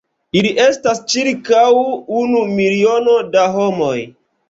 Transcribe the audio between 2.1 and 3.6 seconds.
unu miliono da